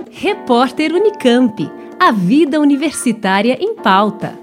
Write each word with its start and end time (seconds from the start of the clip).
Repórter 0.09 0.94
Unicamp. 0.94 1.69
A 1.99 2.11
vida 2.11 2.59
universitária 2.59 3.58
em 3.59 3.76
pauta. 3.76 4.37